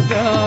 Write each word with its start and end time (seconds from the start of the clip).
God. 0.09 0.46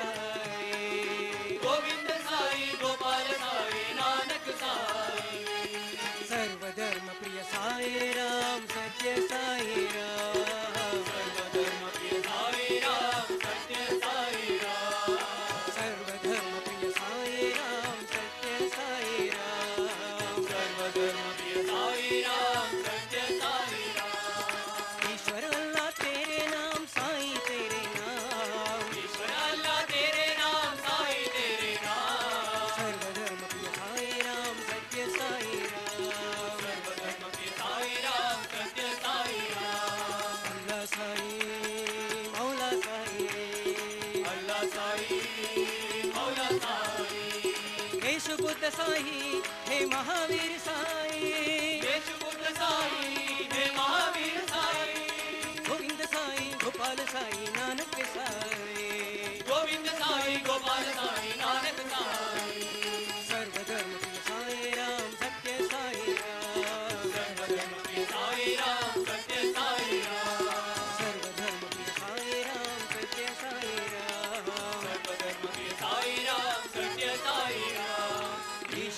Hare 0.00 0.20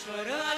Ishvara 0.03 0.52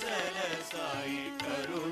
जलसाई 0.00 1.16
करो 1.42 1.85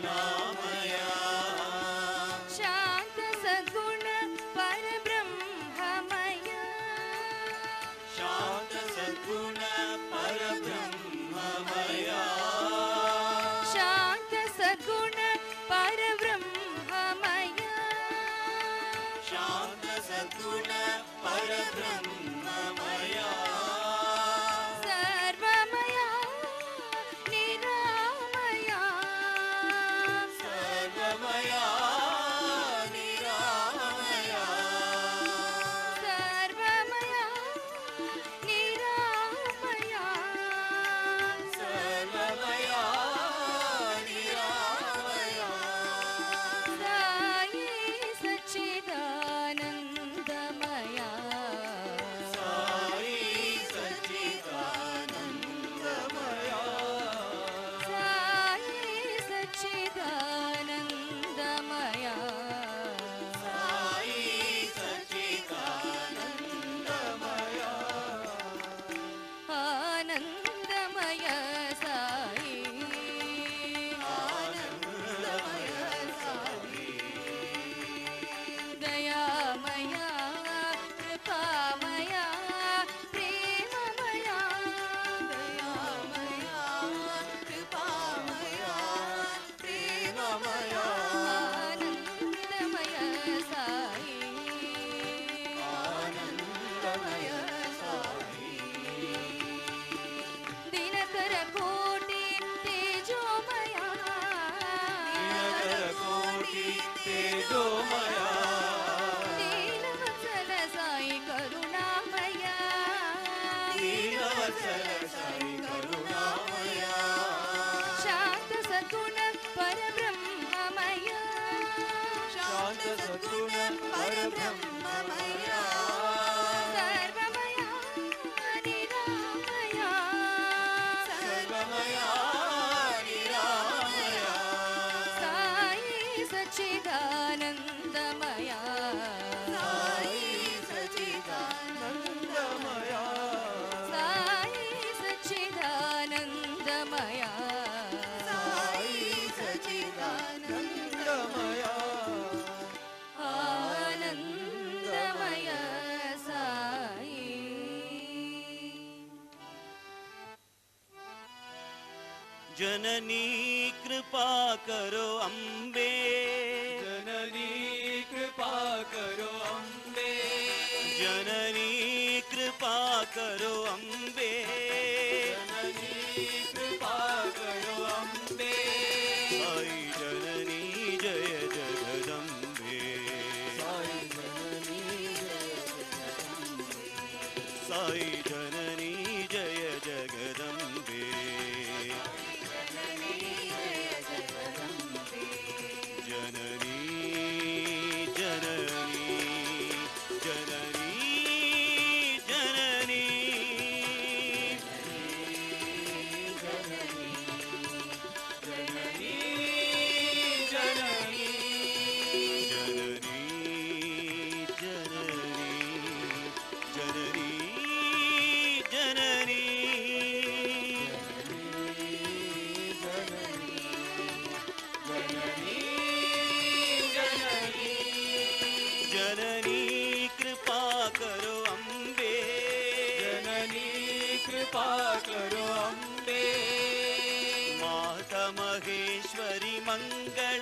जननी 162.95 163.71
कृपा 163.85 164.27
करो 164.67 165.07
अम्ब 165.27 165.74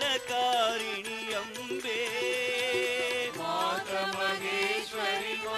मङ्गलकारिणि 0.03 1.19
अम्बे। 1.41 1.99
मातमहेश्वरि 3.39 5.35
रो 5.45 5.57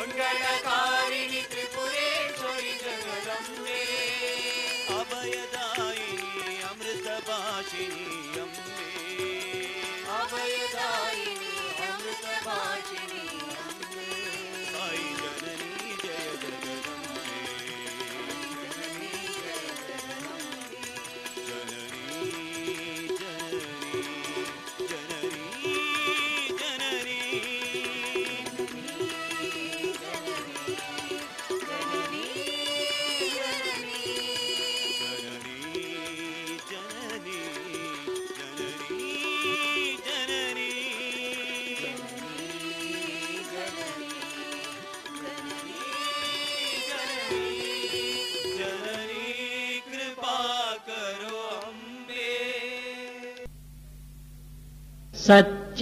பொன்கணக்கா 0.05 0.77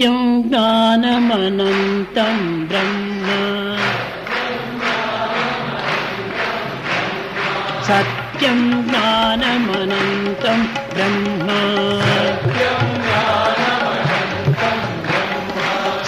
सत्यं 0.02 0.22
ज्ञानमनन्तं 0.50 2.38
ब्रह्म 2.70 3.26
सत्यं 7.88 8.58
ज्ञानमनन्तं 8.88 10.64
ब्रह्म 10.94 11.48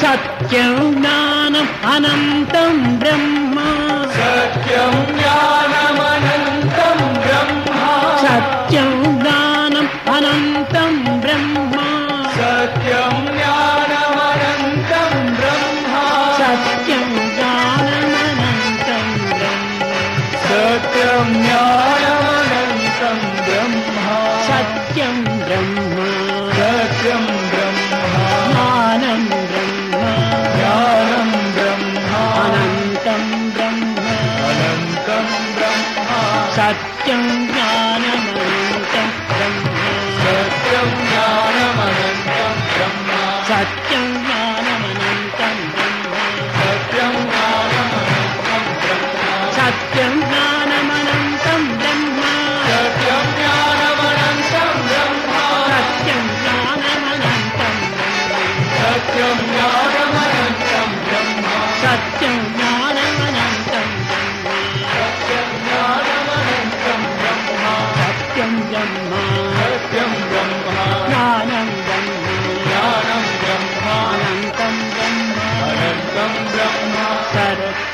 सत्यं 0.03 0.77
ज्ञानम् 1.01 1.73
अनन्तं 1.95 2.75
ब्रह्म 3.05 3.57
सत्यम् 4.19 5.04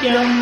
சத்தியம் 0.03 0.37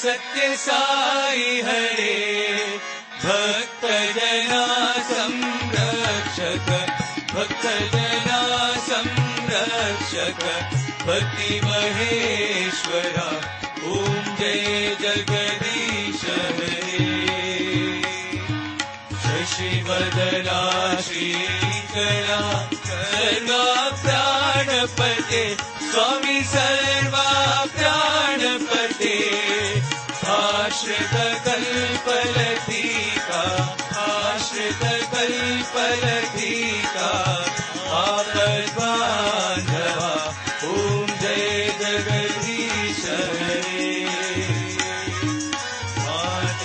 सत्य 0.00 0.54
साई 0.56 1.60
हरे 1.66 2.16
भक्त 3.22 3.84
जना 4.16 4.64
संरक्षक 5.08 6.68
भक्त 7.32 7.64
जना 7.94 8.40
संरक्षक 8.88 10.44
महेश्वरा 11.64 13.28
ॐ 13.90 14.36
जय 14.40 14.96
जगदीश 15.02 16.22
शशि 19.24 19.70
वदला 19.88 20.60
श्रीकरा 21.08 22.40
प्राणपते 24.02 25.44
स्वामी 25.90 26.42
सर्वा 26.54 27.27
आश्रित 30.78 31.14
कल्पलधिका 31.44 33.40
आश्रित 34.02 34.82
कल्पलधिका 35.14 37.08
आपद्बान्धवा 38.02 39.40
ॐ 40.68 40.76
जय 41.22 41.48
जगदीश 41.80 43.02
हरे 43.08 43.90
मात 46.06 46.62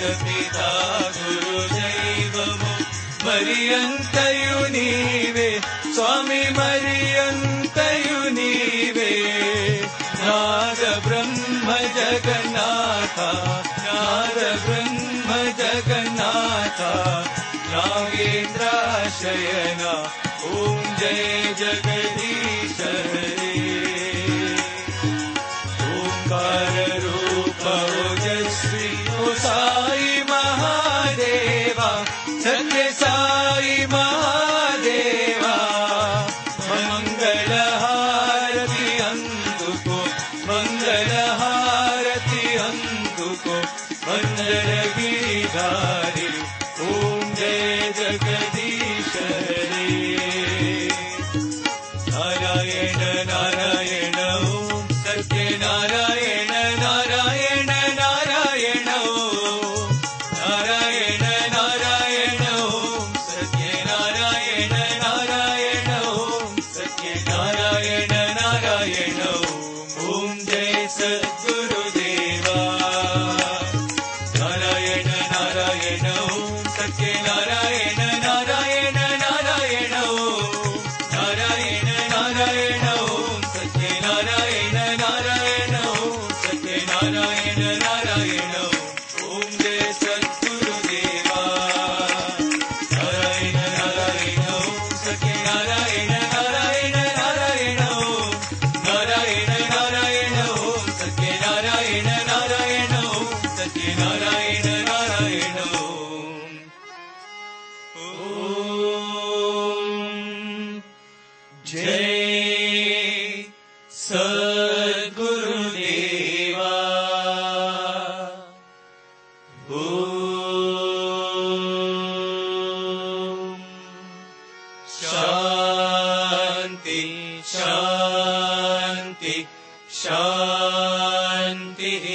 शान्ति 125.02 127.00
शान्ति 127.46 129.46
शान्तिः। 129.92 132.06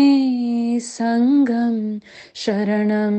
सङ्गं 0.83 1.99
शरणं 2.35 3.17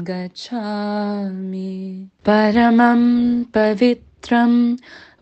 गच्छामि। 0.00 2.06
परमं 2.28 3.44
पवित्रं 3.44 4.74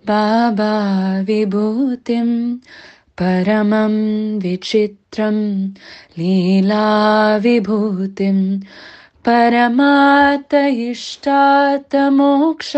बाबा 0.06 0.74
विभूतिं 1.20 2.56
परमं 3.22 3.94
विचित्रं 4.38 5.68
लीलाविभूतिं 6.18 8.38
परमात 9.24 10.54
इष्टात 10.54 11.96
मोक्ष 11.96 12.72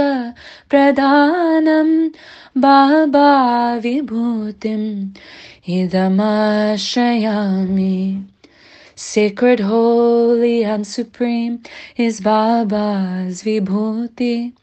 प्रदानं 0.71 2.09
Baba 2.57 3.31
विभूतिम् 3.75 5.09
Idamashayami. 5.67 8.27
Sacred, 8.97 9.61
holy, 9.61 10.65
and 10.65 10.85
supreme 10.85 11.63
is 11.97 12.21
Baba's 12.21 13.45
Vibhuti, 13.45 14.55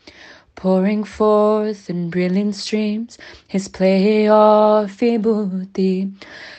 pouring 0.55 1.05
forth 1.05 1.89
in 1.89 2.09
brilliant 2.09 2.55
streams 2.55 3.17
his 3.47 3.69
play 3.69 4.27
of 4.27 4.91
Vibhuti. 4.91 6.11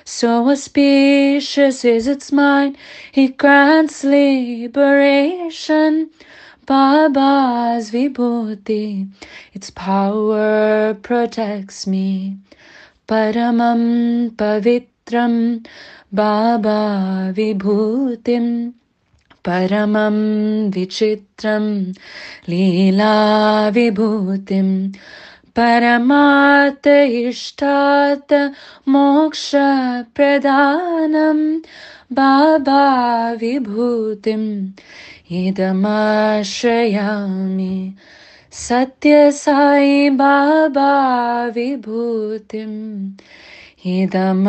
So 0.06 0.48
auspicious 0.48 1.84
is 1.84 2.06
its 2.06 2.32
mind, 2.32 2.78
he 3.12 3.28
grants 3.28 4.04
liberation. 4.04 6.08
Baba's 6.64 7.90
Vibhuti, 7.90 9.06
its 9.52 9.68
power 9.68 10.94
protects 10.94 11.86
me. 11.86 12.38
Paramam 13.10 14.30
pavitram 14.36 15.66
Baba 16.14 17.32
vibhutim 17.34 18.72
Paramam 19.42 20.70
vichitram 20.72 21.92
Leela 22.46 23.72
vibhutim 23.74 24.94
Paramata 25.52 26.98
ishtata 27.26 28.54
moksha 28.86 30.06
pradhanam 30.14 31.64
Baba 32.08 33.36
सत्य 38.52 39.32
साई 39.32 40.10
बाबा 40.10 40.90
विभूतिम् 41.46 43.12
इदमाश्रयामि। 43.86 44.46